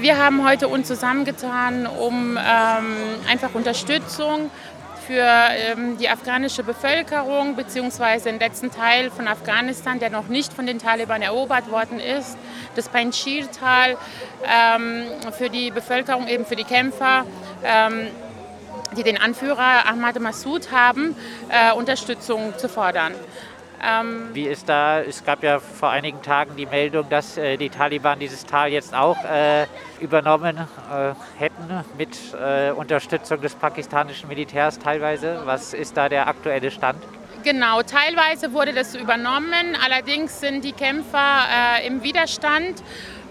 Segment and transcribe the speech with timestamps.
[0.00, 2.96] Wir haben heute uns zusammengetan, um ähm,
[3.28, 4.50] einfach Unterstützung
[5.06, 8.20] für ähm, die afghanische Bevölkerung bzw.
[8.20, 12.38] den letzten Teil von Afghanistan, der noch nicht von den Taliban erobert worden ist,
[12.76, 13.98] das Panjshir-Tal,
[14.46, 15.04] ähm,
[15.36, 17.26] für die Bevölkerung, eben für die Kämpfer
[17.62, 18.06] ähm,
[18.96, 21.14] die den Anführer Ahmad Massoud haben,
[21.48, 23.14] äh, Unterstützung zu fordern.
[23.82, 27.70] Ähm Wie ist da, es gab ja vor einigen Tagen die Meldung, dass äh, die
[27.70, 29.66] Taliban dieses Tal jetzt auch äh,
[30.00, 35.40] übernommen äh, hätten mit äh, Unterstützung des pakistanischen Militärs teilweise.
[35.44, 37.02] Was ist da der aktuelle Stand?
[37.42, 41.46] Genau, teilweise wurde das übernommen, allerdings sind die Kämpfer
[41.80, 42.82] äh, im Widerstand.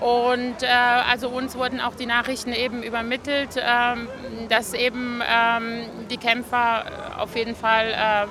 [0.00, 0.66] Und äh,
[1.10, 4.08] also uns wurden auch die Nachrichten eben übermittelt, ähm,
[4.48, 6.84] dass eben ähm, die Kämpfer
[7.18, 8.26] auf jeden Fall äh,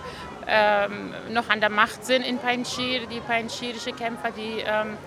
[0.47, 4.97] ähm, noch an der Macht sind in Panjshir, die panjshirische Kämpfer, die ähm,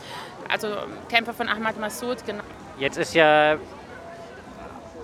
[0.48, 0.68] also
[1.08, 2.24] Kämpfer von Ahmad Massoud.
[2.26, 2.42] Genau.
[2.78, 3.56] Jetzt ist ja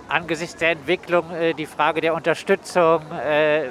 [0.07, 3.69] angesichts der Entwicklung äh, die Frage der Unterstützung, äh,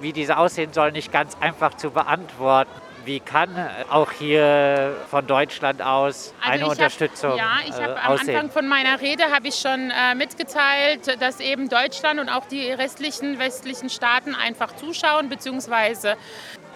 [0.00, 2.70] wie diese aussehen soll, nicht ganz einfach zu beantworten.
[3.04, 3.50] Wie kann
[3.88, 8.50] auch hier von Deutschland aus also eine Unterstützung hab, Ja, ich habe äh, am Anfang
[8.50, 13.38] von meiner Rede habe ich schon äh, mitgeteilt, dass eben Deutschland und auch die restlichen
[13.38, 16.14] westlichen Staaten einfach zuschauen bzw.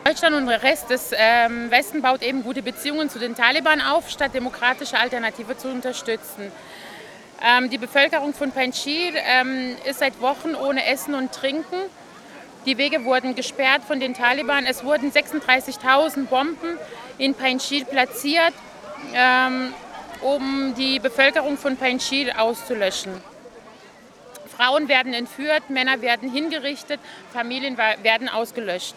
[0.05, 4.11] Deutschland und der Rest des ähm, Westen baut eben gute Beziehungen zu den Taliban auf,
[4.11, 6.53] statt demokratische Alternative zu unterstützen.
[7.43, 11.77] Ähm, die Bevölkerung von Panjshir ähm, ist seit Wochen ohne Essen und Trinken.
[12.67, 14.65] Die Wege wurden gesperrt von den Taliban.
[14.65, 16.79] Es wurden 36.000 Bomben
[17.19, 18.55] in Panjshir platziert,
[19.15, 19.75] ähm,
[20.23, 23.13] um die Bevölkerung von Panjshir auszulöschen.
[24.57, 27.01] Frauen werden entführt, Männer werden hingerichtet,
[27.33, 28.95] Familien werden ausgelöscht.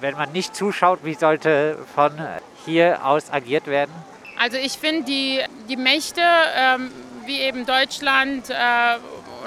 [0.00, 2.12] Wenn man nicht zuschaut, wie sollte von
[2.64, 3.92] hier aus agiert werden?
[4.38, 6.22] Also ich finde, die, die Mächte,
[6.56, 6.90] ähm,
[7.24, 8.54] wie eben Deutschland äh,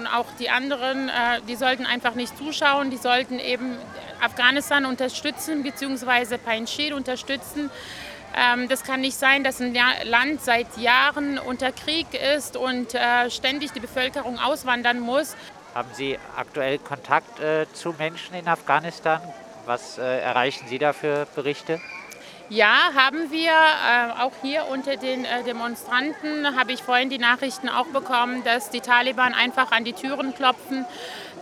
[0.05, 3.77] und auch die anderen, äh, die sollten einfach nicht zuschauen, die sollten eben
[4.21, 6.37] Afghanistan unterstützen bzw.
[6.37, 7.69] Panjshir unterstützen.
[8.35, 13.29] Ähm, das kann nicht sein, dass ein Land seit Jahren unter Krieg ist und äh,
[13.29, 15.35] ständig die Bevölkerung auswandern muss.
[15.73, 19.21] Haben Sie aktuell Kontakt äh, zu Menschen in Afghanistan?
[19.65, 21.81] Was erreichen Sie da für Berichte?
[22.49, 23.49] Ja, haben wir.
[23.49, 28.69] Äh, auch hier unter den äh, Demonstranten habe ich vorhin die Nachrichten auch bekommen, dass
[28.69, 30.85] die Taliban einfach an die Türen klopfen,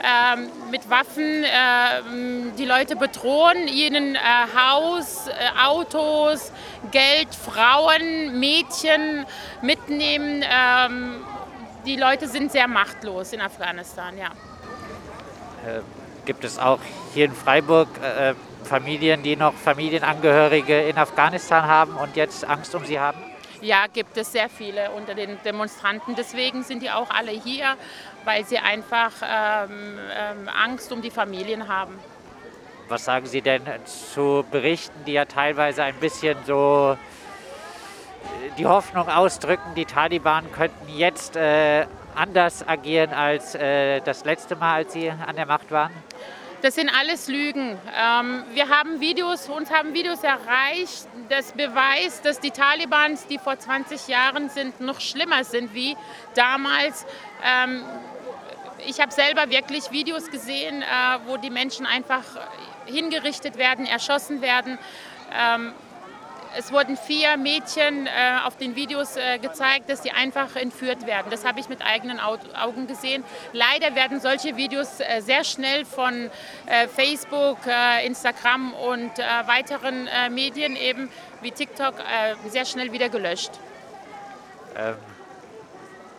[0.02, 0.38] äh,
[0.72, 4.20] mit Waffen ähm, die Leute bedrohen, ihnen äh,
[4.58, 5.26] Haus,
[5.62, 6.54] Autos,
[6.92, 9.26] Geld, Frauen, Mädchen
[9.62, 10.44] mitnehmen.
[10.50, 11.16] Ähm,
[11.86, 14.30] die Leute sind sehr machtlos in Afghanistan, ja.
[16.26, 16.80] Gibt es auch
[17.14, 17.90] hier in Freiburg
[18.66, 23.20] Familien, die noch Familienangehörige in Afghanistan haben und jetzt Angst um sie haben?
[23.62, 26.16] Ja, gibt es sehr viele unter den Demonstranten.
[26.16, 27.76] Deswegen sind die auch alle hier,
[28.26, 31.98] weil sie einfach ähm, ähm, Angst um die Familien haben.
[32.90, 39.08] Was sagen Sie denn zu Berichten, die ja teilweise ein bisschen so äh, die Hoffnung
[39.08, 41.86] ausdrücken, die Taliban könnten jetzt äh,
[42.16, 45.92] anders agieren als äh, das letzte Mal, als sie an der Macht waren?
[46.64, 47.78] Das sind alles Lügen.
[47.94, 53.60] Ähm, wir haben Videos, uns haben Videos erreicht, das beweist, dass die Talibans, die vor
[53.60, 55.98] 20 Jahren sind, noch schlimmer sind wie
[56.36, 57.06] damals.
[57.44, 57.84] Ähm,
[58.88, 60.86] ich habe selber wirklich Videos gesehen, äh,
[61.26, 62.24] wo die Menschen einfach
[62.86, 64.80] hingerichtet werden, erschossen werden.
[65.38, 65.74] Ähm,
[66.56, 68.10] es wurden vier Mädchen äh,
[68.46, 71.28] auf den Videos äh, gezeigt, dass sie einfach entführt werden.
[71.30, 73.24] Das habe ich mit eigenen Augen gesehen.
[73.54, 76.30] Leider werden solche Videos äh, sehr schnell von
[76.66, 81.10] äh, Facebook, äh, Instagram und äh, weiteren Medien eben
[81.42, 81.96] wie TikTok
[82.48, 83.52] sehr schnell wieder gelöscht.
[84.76, 84.96] Ähm,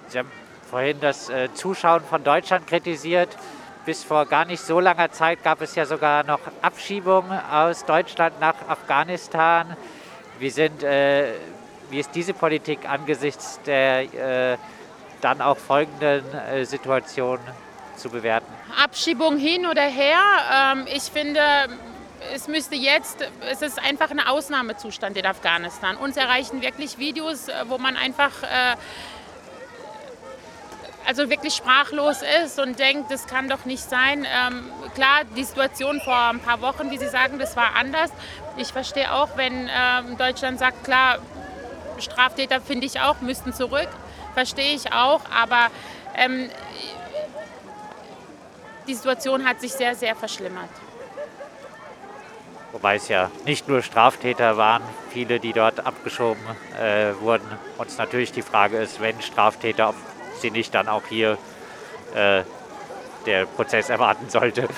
[0.09, 0.31] sie haben
[0.69, 3.37] vorhin das Zuschauen von Deutschland kritisiert.
[3.85, 8.41] Bis vor gar nicht so langer Zeit gab es ja sogar noch Abschiebungen aus Deutschland
[8.41, 9.77] nach Afghanistan.
[10.39, 11.35] Wie, sind, äh,
[11.91, 14.59] wie ist diese Politik angesichts der äh,
[15.21, 17.39] dann auch folgenden äh, Situation
[17.97, 18.53] zu bewerten?
[18.83, 20.21] Abschiebung hin oder her.
[20.75, 21.41] Ähm, ich finde,
[22.35, 23.19] es müsste jetzt,
[23.51, 25.97] es ist einfach ein Ausnahmezustand in Afghanistan.
[25.97, 28.77] Uns erreichen wirklich Videos, äh, wo man einfach äh,
[31.07, 34.25] also wirklich sprachlos ist und denkt, das kann doch nicht sein.
[34.25, 38.11] Ähm, klar, die Situation vor ein paar Wochen, wie Sie sagen, das war anders.
[38.57, 41.19] Ich verstehe auch, wenn ähm, Deutschland sagt, klar,
[41.99, 43.89] Straftäter finde ich auch, müssten zurück.
[44.35, 45.69] Verstehe ich auch, aber
[46.17, 46.51] ähm,
[48.87, 50.71] die Situation hat sich sehr, sehr verschlimmert.
[52.73, 56.43] wobei es ja nicht nur Straftäter waren, viele, die dort abgeschoben
[56.81, 57.47] äh, wurden.
[57.79, 59.95] Und natürlich die Frage ist, wenn Straftäter, ob
[60.41, 61.39] sie nicht dann auch hier
[62.15, 62.43] äh,
[63.27, 64.69] der Prozess erwarten sollte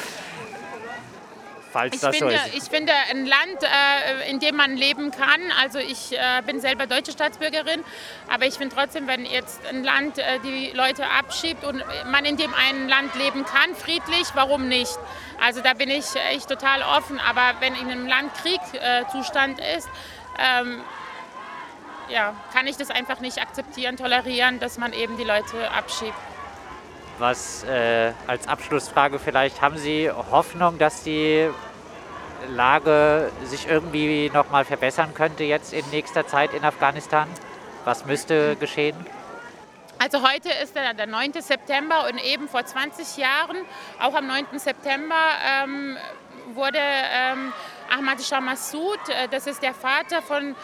[1.76, 2.56] falls ich das finde, so ist.
[2.56, 6.86] Ich finde, ein Land, äh, in dem man leben kann, also ich äh, bin selber
[6.86, 7.84] deutsche Staatsbürgerin,
[8.28, 12.38] aber ich finde trotzdem, wenn jetzt ein Land äh, die Leute abschiebt und man in
[12.38, 14.98] dem einen Land leben kann, friedlich, warum nicht?
[15.38, 19.88] Also da bin ich echt total offen, aber wenn in einem Land Kriegzustand ist,
[20.38, 20.80] ähm,
[22.08, 26.14] ja, kann ich das einfach nicht akzeptieren, tolerieren, dass man eben die Leute abschiebt.
[27.18, 31.48] Was äh, als Abschlussfrage vielleicht, haben Sie Hoffnung, dass die
[32.48, 37.28] Lage sich irgendwie noch mal verbessern könnte jetzt in nächster Zeit in Afghanistan?
[37.84, 38.96] Was müsste geschehen?
[39.98, 41.32] Also heute ist der, der 9.
[41.40, 43.56] September und eben vor 20 Jahren,
[43.98, 44.58] auch am 9.
[44.58, 45.14] September,
[45.64, 45.96] ähm,
[46.52, 47.52] wurde ähm,
[47.96, 50.54] Ahmad Shah Massoud, äh, das ist der Vater von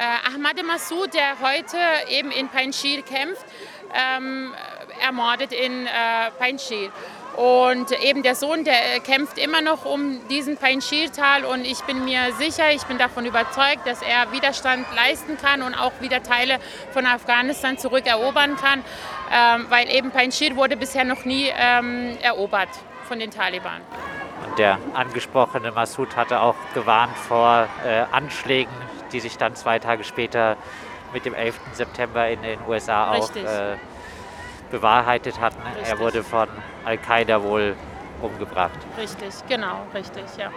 [0.00, 1.76] Ahmad Massoud, der heute
[2.08, 3.44] eben in Panjshir kämpft,
[3.94, 4.54] ähm,
[5.02, 5.90] ermordet in äh,
[6.38, 6.90] Panjshir.
[7.36, 12.04] Und eben der Sohn, der äh, kämpft immer noch um diesen Panjshir-Tal und ich bin
[12.04, 16.58] mir sicher, ich bin davon überzeugt, dass er Widerstand leisten kann und auch wieder Teile
[16.92, 18.82] von Afghanistan zurückerobern kann,
[19.32, 22.70] ähm, weil eben Panjshir wurde bisher noch nie ähm, erobert
[23.06, 23.80] von den Taliban.
[24.46, 28.72] Und der angesprochene Massoud hatte auch gewarnt vor äh, Anschlägen,
[29.12, 30.56] die sich dann zwei Tage später
[31.12, 31.58] mit dem 11.
[31.72, 33.76] September in den USA auch äh,
[34.70, 35.62] bewahrheitet hatten.
[35.62, 35.88] Richtig.
[35.88, 36.48] Er wurde von
[36.84, 37.76] Al-Qaida wohl
[38.22, 38.78] umgebracht.
[38.98, 40.50] Richtig, genau, richtig, ja.